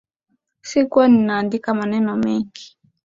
Sikuwa 0.61 1.07
ninaandika 1.07 1.73
maneno 1.73 2.17
mengi 2.17 2.77